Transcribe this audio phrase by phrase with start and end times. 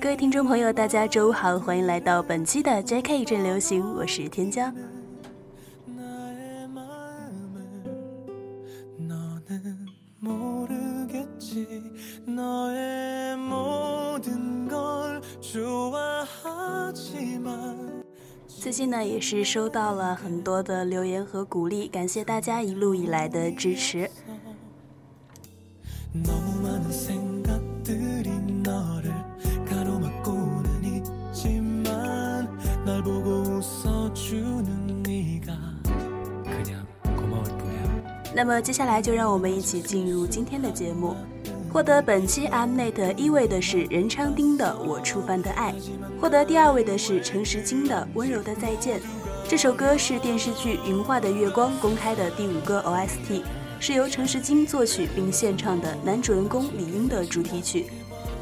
[0.00, 3.24] 各位听众朋友，大家周五好，欢迎来到本期的 J.K.
[3.24, 4.72] 正流行，我是天骄。
[18.46, 24.08] 最近呢，也是收到了很多的留言和鼓励，感谢大家一路以来的支持。
[38.48, 41.14] 那么接下来就让我们一起进入今天的节目。
[41.70, 45.70] 获得本期 Mnet 一位的是任昌丁的《我触犯的爱》，
[46.18, 49.00] 获得第二位的是陈时金的《温柔的再见》。
[49.46, 53.42] 这首歌是电视剧《云画的月光》公开的第五个 OST，
[53.78, 57.84] 是由陈时金作曲并献唱的男主人公李英的主题曲。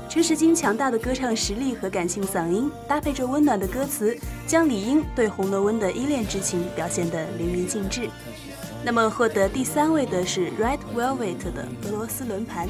[0.09, 8.09] 陈时金强大的歌唱实力和感性嗓音，搭配着温暖的歌词，将李英对红楼梦的依恋之情表现得淋漓尽致。
[8.87, 12.69] 那么获得第三位的是 Red Velvet 的《俄罗斯轮盘》。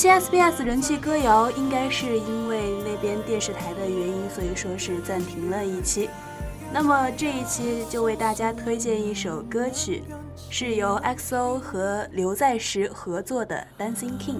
[0.00, 6.08] 期 SBS 人气歌谣应该是因为那边电视台的原因，所以说是暂停了一期。
[6.72, 10.02] 那么这一期就为大家推荐一首歌曲，
[10.48, 14.36] 是由 XO 和刘在石合作的《Dancing King》。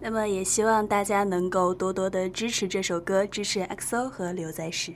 [0.00, 4.92] 那么也希望大家能够多多的支持这首歌，支持 XO 和刘在石。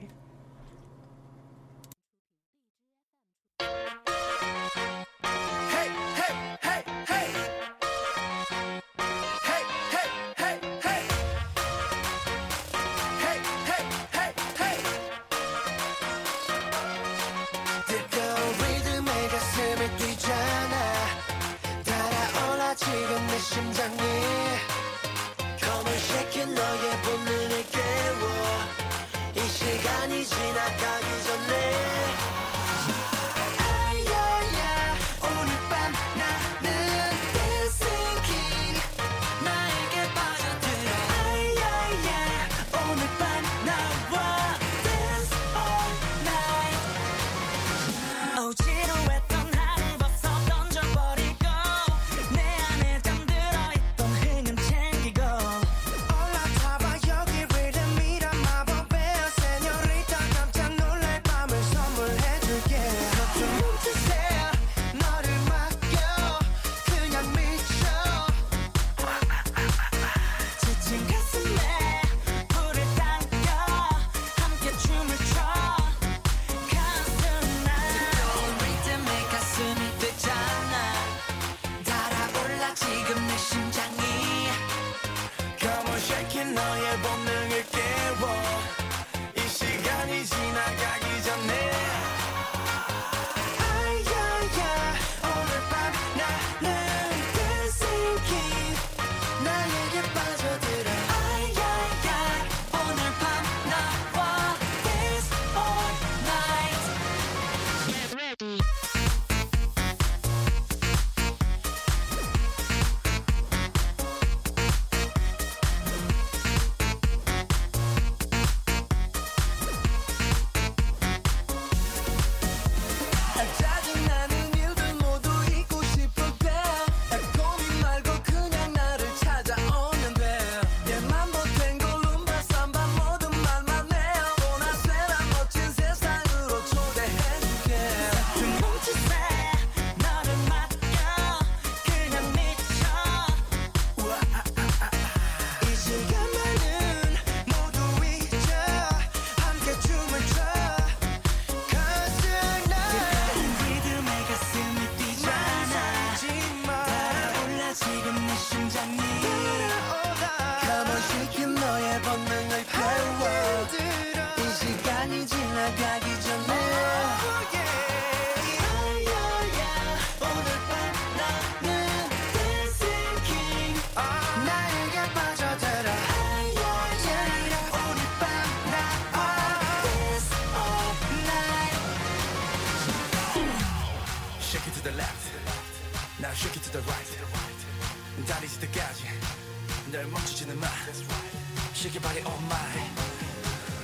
[191.97, 192.91] your body on mine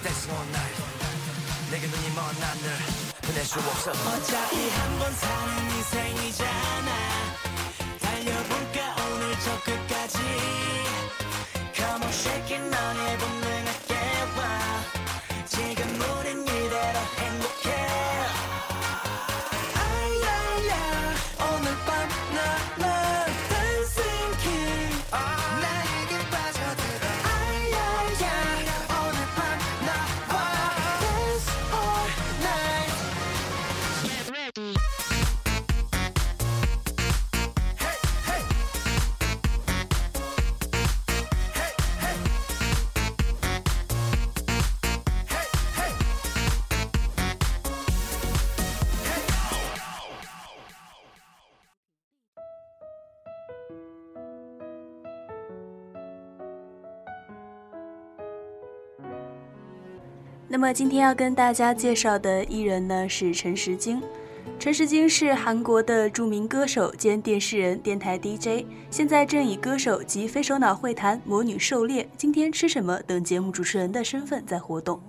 [0.05, 0.77] Dancing all night
[1.71, 2.69] 내게 눈이 먼 난을
[3.23, 7.12] 보낼 수 없어 어차피 한 번 사는 인생이잖아
[60.53, 64.03] 那么今天要跟大家介绍的艺人呢，是陈时京。
[64.59, 75.03] 陈时京是韩国的著名歌手兼电视人、电台 DJ 现在正以歌手及非首脑会谈、魔女狩猎、今天吃什么等节目主持人的身份在活动。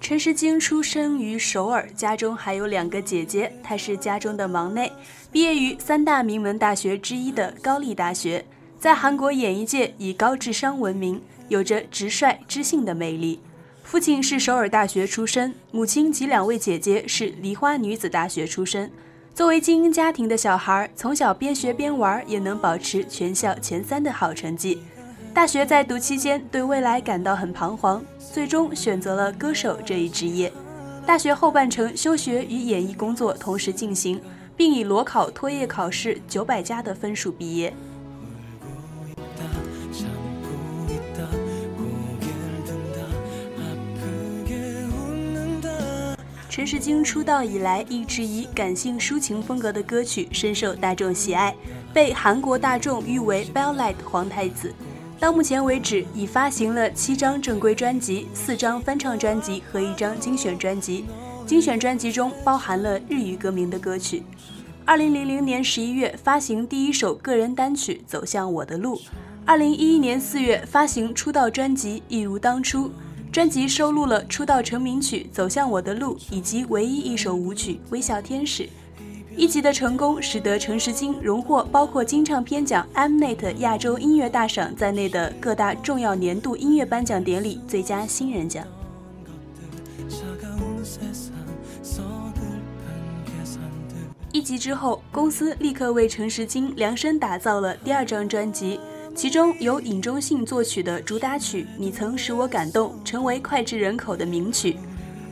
[0.00, 4.90] 陈时京出生于首尔，家中还有两个姐姐，她是家中的忙内，
[5.30, 8.42] 毕业于三大名门大学之一的高丽大学。
[8.78, 13.40] 在韩国演艺界以高智商闻名，有着直率知性的魅力。
[13.82, 18.88] 父亲是首尔大学出身，母亲及两位姐姐是梨花女子大学出身。
[19.34, 24.80] 作为精英家庭的小孩，从小边学边玩，也能保持全校前三的好成绩。
[25.34, 30.52] 大学在读期间，对未来感到很彷徨，最终选择了歌手这一职业。
[31.04, 34.20] 大学后半程，休学与演艺工作同时进行，
[34.56, 37.74] 并以裸考、托业考试九百加的分数毕业。
[46.58, 51.54] 陈世京出道以来，一直以感性抒情风格的歌曲深受大众喜爱，
[51.94, 54.74] 被韩国大众誉为 “Bellite 皇太子”。
[55.20, 61.04] 到目前为止，已发行了七张正规专辑、四张翻唱专辑和一张精选专辑。
[61.46, 64.24] 精选专辑中包含了日语歌名的歌曲。
[64.84, 68.96] 二零零零年十一月发行第一首个人单曲《走向我的路》，
[69.44, 72.88] 二零一一年四月发行出道专辑《一如当初》。
[73.30, 78.68] 专辑收录了出道成名曲走向我的路以及唯一一首舞曲微笑天使。
[79.36, 88.64] 一集的成功使得程时金荣获包括金唱片奖、Mnet 亚洲音乐大赏在内的各大重要年度音乐颁奖典礼最佳新人奖。
[94.32, 98.80] 一集之后，公司立刻为程时金量身打造了第二张专辑。
[99.18, 104.76] 其中由尹忠信作曲的主打曲《你曾使我感动》成为脍炙人口的名曲。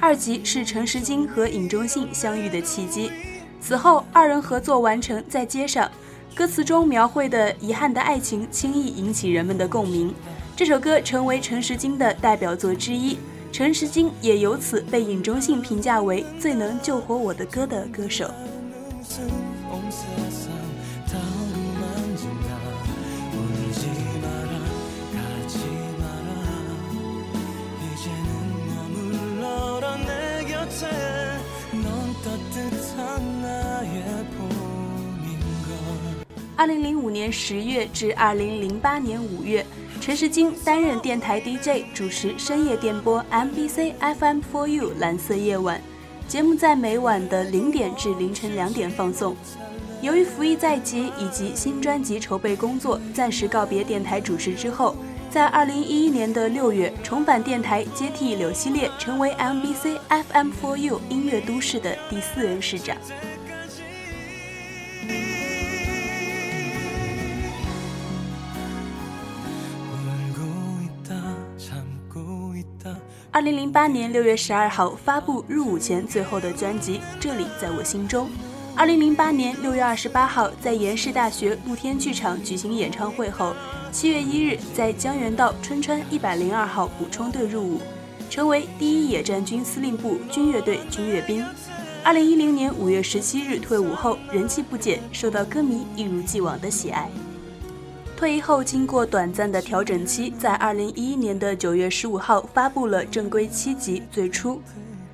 [0.00, 3.12] 二集是陈时金和尹忠信相遇的契机，
[3.60, 5.86] 此后二人合作完成《在街上》，
[6.34, 10.12] 歌词中描绘的遗憾的爱情轻易引起人们的共鸣。
[10.56, 13.16] 这首歌成为陈时金的代表作之一，
[13.52, 18.28] 陈时金也由此被尹忠信评价为最能救活我的歌的歌手。
[36.56, 39.64] 二零零五年十月至二零零八年五月，
[40.00, 45.78] 陈时金担任电台 DJ，主持深夜电波 MBC FM For You 蓝色夜晚。
[46.26, 49.36] 节目在每晚的零点至凌晨两点放送。
[50.00, 54.96] 由于服役在即以及新专辑筹备工作，暂时告别电台主持之后，
[55.28, 62.96] 在二零一一年的六月重返电台，接替柳希烈，成为 MBC FM For You 音乐都市的第四任市长。
[73.30, 78.26] 二零零八年六月十二号发布入伍前最后的专辑《这里在我心中》。
[78.74, 83.54] 二零零八年六月二十八号在延世大学露天剧场举行演唱会后，
[83.90, 87.80] 七月一日在江原道春川一百零二号补充队入伍，
[88.28, 91.44] 成为第一野战军司令部军乐队军乐兵。
[92.04, 97.10] 二零一零年五月十七日退伍后，人气不减，受到歌迷一如既往的喜爱。
[98.16, 104.52] 退役后，经过短暂的调整期，在二零一一年的九月十五号发布了正规七辑《最初》。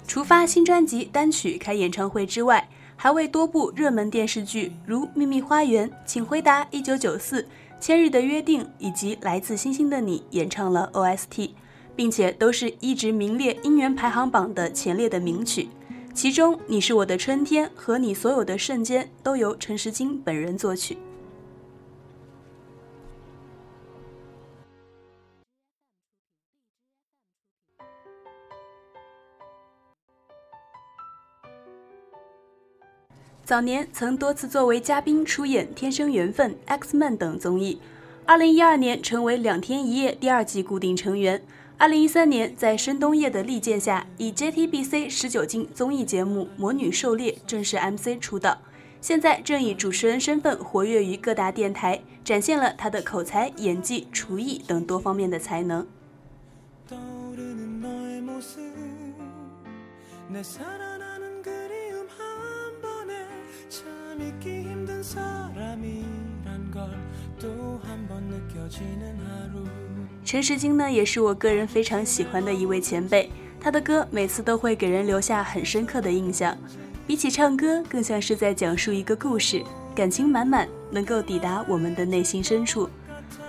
[0.06, 7.42] 除发新专辑单曲、开演唱会之外，还为多部热门电视剧如《秘密花园》《请回答一九九四》
[7.80, 11.50] 《千日的约定》以及《来自星星的你》演唱了 OST，
[11.96, 15.68] 并且都是一直名列音源排行榜的前列的名曲。
[16.14, 20.96] 其中，《你是我的春天》和《你所有的瞬间》都由陈时金本人作曲。
[33.44, 37.80] 早年曾多次作为嘉宾出演《天生缘分》《X Man》等综艺。
[38.24, 41.42] 二零一二年成为《两天一夜》第二季固定成员。
[41.76, 48.58] 二零一三年在申东烨的力荐下，以 JTBC 十九金综艺节目《魔女狩猎》正式 MC 出道。
[49.00, 55.84] 现在正以主持人身份活跃于各大电台，展现了他的口才、演技、厨艺等多方面的才能。
[70.24, 73.28] 陈时金呢，也是我个人非常喜欢的一位前辈。
[73.60, 76.56] 他的歌每次都会给人留下很深刻的印象，
[77.06, 79.62] 比起唱歌，更像是在讲述一个故事，
[79.94, 82.88] 感情满满，能够抵达我们的内心深处。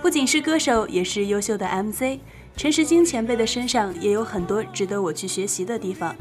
[0.02, 2.20] 不仅是歌手，也是优秀的 MC。
[2.56, 6.14] 陈时金前辈的身上也有很多值得我去学习的地方。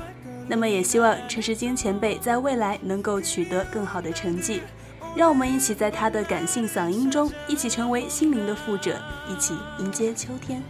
[0.48, 4.62] 那么，也希望陈世金前辈在未来能够取得更好的成绩。
[5.16, 10.62] 让我们一起在他的感性嗓音中，一起成为心灵的富者，一起迎接秋天。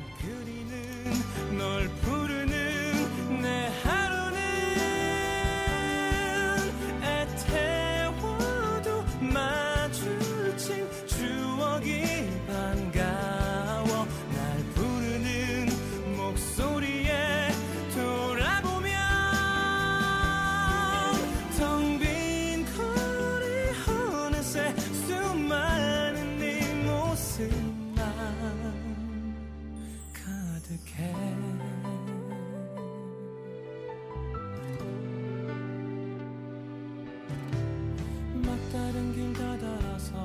[38.54, 40.24] 막다른 길 다다라서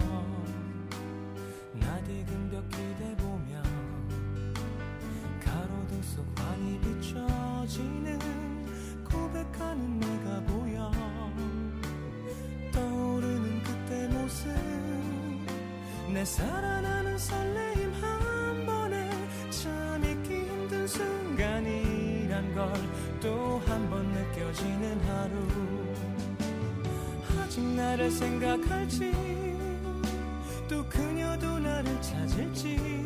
[1.73, 3.62] 나디근 벽 기대보며
[5.42, 8.18] 가로등 속 환히 비춰지는
[9.11, 10.92] 고백하는 내가 보여.
[12.70, 14.50] 떠오르는 그때 모습
[16.12, 19.11] 내 살아나는 설레임 한 번에
[19.49, 22.73] 참 잊기 힘든 순간이란 걸
[23.20, 25.77] 또 한 번 느껴지는 하루.
[27.59, 29.12] 다신 나를 생각할지
[30.69, 32.98] 또 그녀도 나를 찾을지.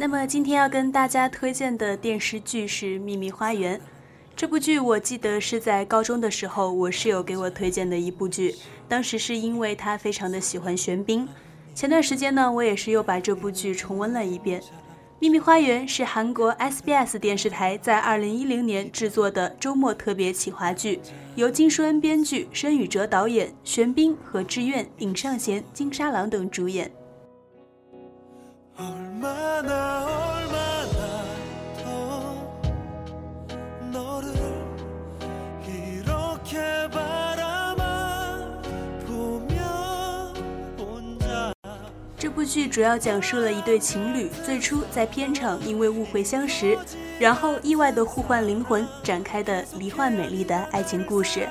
[0.00, 3.76] 那么今天要跟大家推荐的电视剧是《秘密花园》。
[4.34, 8.54] 这部剧我记得是在高中的时候，我室友给我推荐的一部剧。
[8.88, 11.28] 当时是因为他非常的喜欢玄彬。
[11.74, 14.62] 前段时间呢，我也是又把这部剧重温了一遍。
[15.18, 20.98] 《秘密花园》是韩国 SBS 电视台在2010年制作的周末特别企划剧，
[21.34, 26.90] 由金书恩编剧，申宇哲导演，玄彬、和志愿、尹尚贤、金沙朗等主演。
[28.79, 31.25] 얼마나 얼마나
[31.83, 32.35] 더
[33.91, 34.33] 너를
[35.67, 36.59] 이렇게
[36.91, 38.61] 바라만
[39.07, 40.33] 보며
[40.77, 41.53] 혼자
[42.17, 46.77] 这部剧主要讲述了一对情侣最初在片场因为误会相识，
[47.19, 51.47] 然后意外的互换灵魂展开的离幻美丽的爱情故事。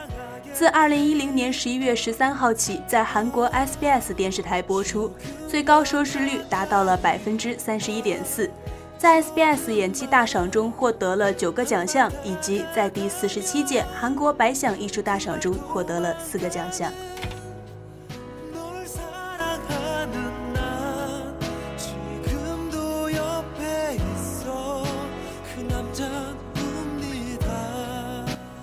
[0.59, 5.09] 自二零一零年十一月十三号起，在韩国 SBS 电视台播出，
[5.47, 8.51] 最高收视率达到了百分之三十一点四，
[8.97, 16.91] 在 SBS 演技大赏中获得了九个奖项，以及在第四十七届韩国百想艺术大赏中获得了四个奖项。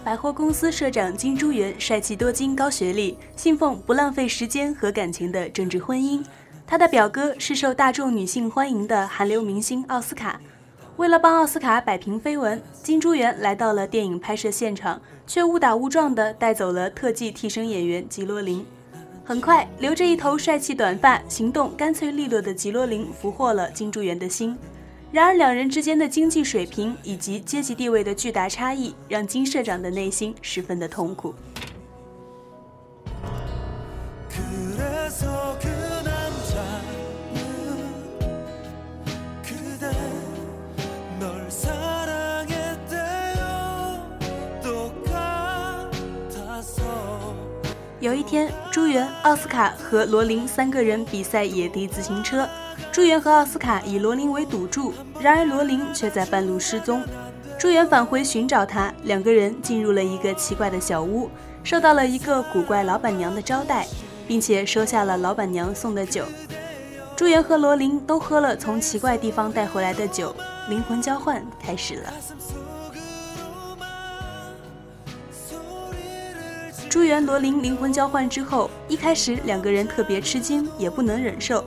[0.06, 6.24] 百货公司社长金珠元帅气多金、高学历，信奉不浪费时间和感情的政治婚姻。
[6.64, 10.40] 他的表哥是受大众女性欢迎的韩流明星奥斯卡。
[10.96, 18.64] 为了帮奥斯卡摆平绯闻，金珠元来到了电影拍摄现场，却误打误撞地带走了特技替身演员吉罗琳。
[19.24, 24.56] 很快，留着一头帅气短发、行动干脆利落的吉罗琳俘获了金珠元的心。
[25.16, 31.34] 然而，两人之间的经济水平以及阶级地位的巨大差异，让金社长的内心十分的痛苦。
[48.00, 52.46] 有一天，朱元、奥斯卡和罗琳三个人比赛野地自行车。
[52.96, 57.02] 朱元和奥斯卡以罗琳为赌注，然而罗琳却在半路失踪。
[57.58, 61.28] 朱元返回寻找他，两个人进入了一个奇怪的小屋，
[61.62, 63.86] 受到了一个古怪老板娘的招待，
[64.26, 66.24] 并且收下了老板娘送的酒。
[67.14, 70.34] 朱元和罗琳都喝了从奇怪地方带回来的酒，
[70.70, 72.14] 灵魂交换开始了。
[76.88, 81.62] 朱元罗琳灵魂交换之后，一开始两个人特别吃惊，也不能忍受，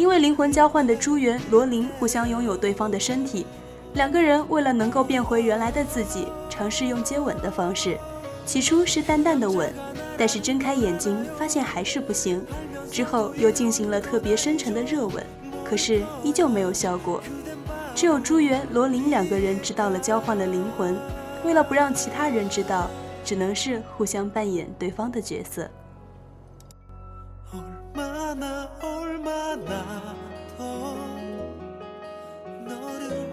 [0.00, 3.44] 因为灵魂交换的朱元、罗琳互相拥有对方的身体，
[3.92, 7.98] 两个人为了能够变回原来的自己，尝试用接吻的方式。
[8.46, 9.70] 起初是淡淡的吻，
[10.16, 12.42] 但是睁开眼睛发现还是不行，
[12.90, 15.22] 之后又进行了特别深沉的热吻，
[15.62, 17.22] 可是依旧没有效果。
[17.94, 20.96] 只有朱元、罗琳两个人知道了交换了灵魂，
[21.44, 22.88] 为了不让其他人知道。
[23.22, 25.68] 只能是互相扮演对方的角色。
[28.29, 30.15] 얼마나 얼마나
[30.55, 30.95] 더
[32.63, 33.27] 너를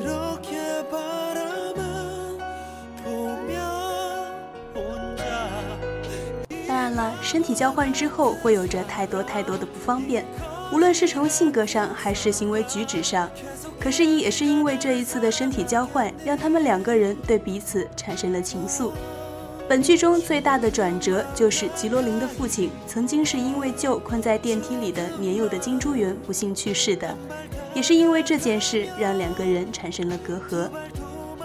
[0.00, 2.38] 이렇게 바라만
[3.04, 3.52] 보며
[4.74, 5.22] 혼자
[6.66, 10.24] 当然了，身体交换之后会有着太多太多的不方便，
[10.72, 13.28] 无论是从性格上还是行为举止上。
[13.78, 18.90] 可是也是因为这一次的身体交换，让他们两个人对彼此产生了情愫。
[19.67, 27.15] 本剧中最大的转折就是吉罗琳的父亲曾经是因为救困在电梯里的年幼的金珠元不幸去世的，
[27.73, 30.69] 也是因为这件事让两个人产生了隔阂。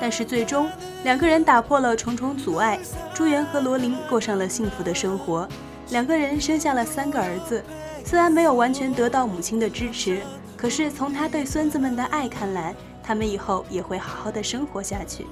[0.00, 0.68] 但是最终
[1.04, 2.78] 两个人打破了重重阻碍，
[3.14, 5.48] 朱元和罗琳过上了幸福的生活，
[5.90, 7.62] 两个人生下了三个儿子。
[8.04, 10.20] 虽然没有完全得到母亲的支持，
[10.56, 15.26] 可是从他对孙子们的爱看来，他们以后也会好好的生活下去。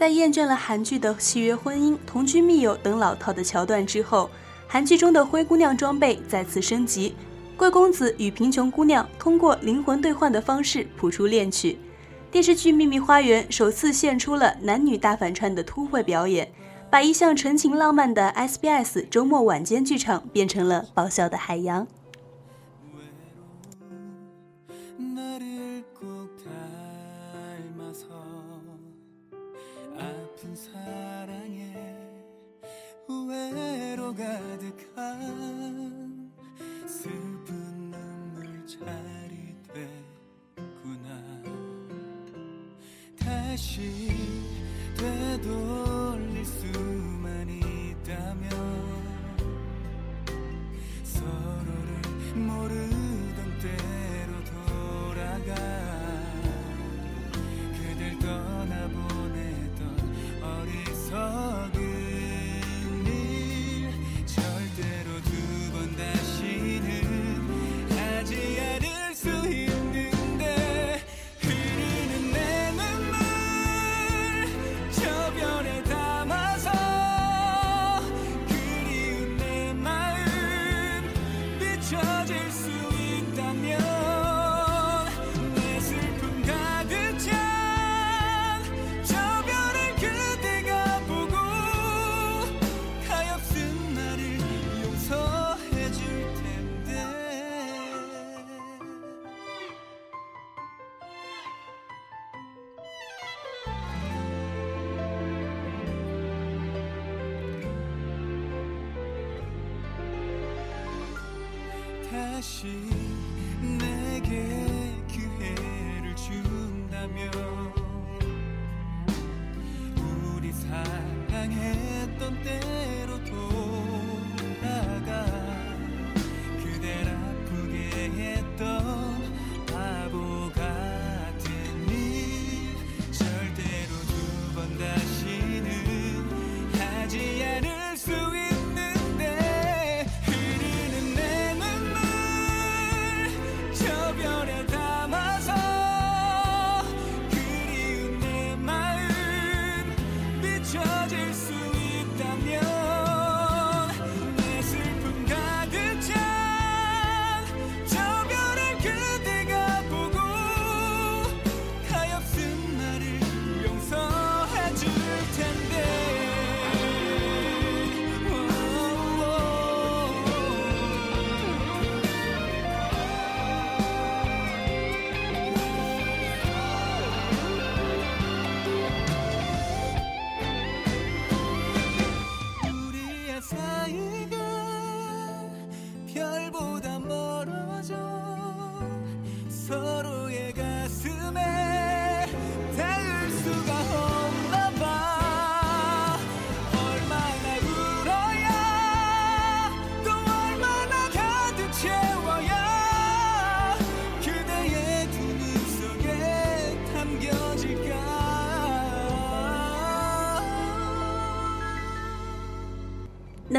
[0.00, 4.30] 在厌倦了韩剧的契约婚姻、同居密友等老套的桥段之后，
[4.66, 7.14] 韩剧中的灰姑娘装备再次升级，
[7.54, 11.78] 贵公子与贫穷姑娘通过灵魂兑换的方式谱出恋曲。
[12.30, 16.50] 电视剧《秘密花园》首次献出了男女大反串的突会表演，
[16.88, 21.86] 把一向纯情浪漫的 SBS 周末晚间剧场变成了爆笑的海洋。
[34.20, 35.08] 가득한
[36.86, 41.08] 슬픈 눈물 자리 됐구나.
[43.18, 44.10] 다시
[44.94, 46.09] 되돌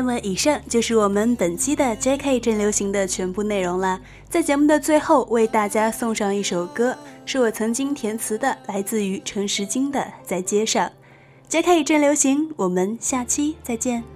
[0.02, 2.40] 那么，以上就是我们本期的 J.K.
[2.40, 4.02] 正流行的全部内容了。
[4.28, 10.88] 在节目的最后，为大家送上一首歌，是我曾经填词的，来自于程十军的《在街上》。
[11.50, 11.82] J.K.
[11.82, 14.11] 一阵流行，我们下期再见。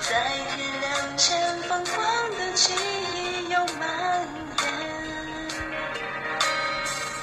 [0.00, 0.10] 在
[0.54, 1.94] 天亮前，泛黄
[2.38, 2.72] 的记
[3.14, 3.82] 忆又蔓
[4.60, 4.66] 延，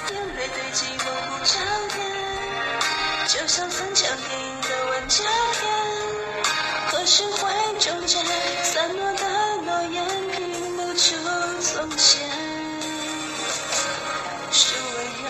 [0.09, 1.53] 眼泪堆积模糊椒
[1.97, 1.99] 盐，
[3.27, 4.29] 就像三墙边
[4.61, 5.23] 的万霞
[5.59, 5.61] 片。
[6.91, 7.39] 何时会
[7.79, 8.17] 终结？
[8.63, 9.23] 散落的
[9.63, 11.15] 诺言拼不出
[11.61, 12.29] 从前，
[14.51, 15.29] 是温柔，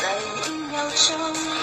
[0.00, 0.02] 在
[0.46, 1.59] 一秒钟。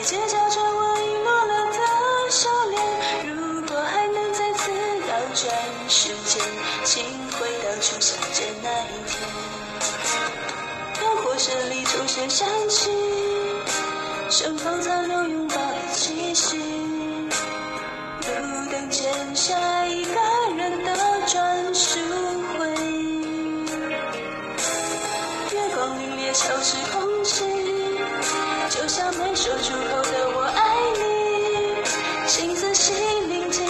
[0.00, 1.78] 你嘴角转，我遗落了的
[2.30, 2.80] 笑脸。
[3.36, 4.70] 如果还能再次
[5.06, 5.54] 倒转
[5.90, 6.42] 时间，
[6.84, 9.20] 请回到初相见那一天。
[10.94, 12.90] 篝火声里，秋水响起，
[14.30, 15.19] 身后残留。
[33.00, 33.64] 你聆听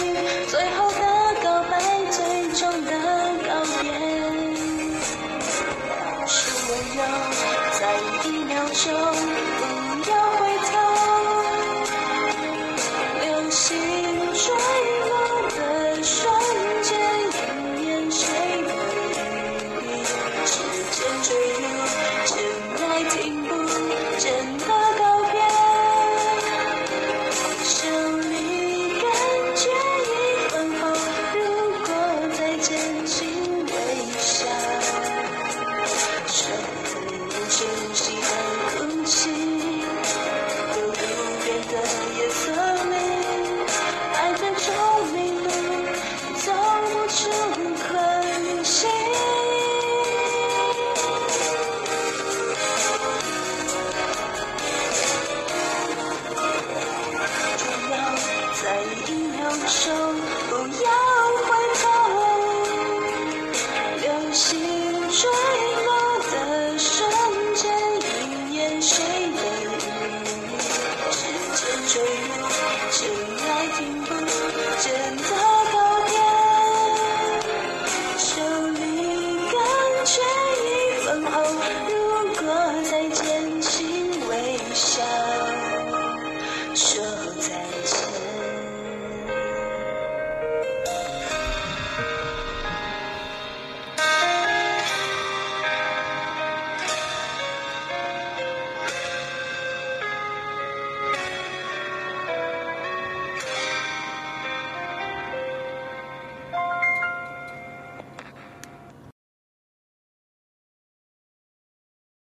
[0.47, 0.99] 最后的
[1.41, 1.79] 告白
[2.11, 2.19] 最
[2.53, 2.91] 终的
[3.47, 3.83] 告别。
[6.27, 6.35] 是
[6.67, 6.71] 我
[7.79, 7.81] 在
[8.27, 8.51] 一秒